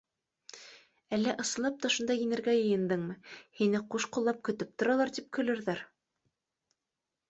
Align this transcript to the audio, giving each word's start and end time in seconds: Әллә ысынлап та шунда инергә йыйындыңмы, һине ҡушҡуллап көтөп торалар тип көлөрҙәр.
Әллә 1.17 1.35
ысынлап 1.43 1.77
та 1.83 1.91
шунда 1.97 2.17
инергә 2.23 2.57
йыйындыңмы, 2.63 3.19
һине 3.63 3.85
ҡушҡуллап 3.95 4.43
көтөп 4.51 4.77
торалар 4.83 5.17
тип 5.21 5.33
көлөрҙәр. 5.41 5.89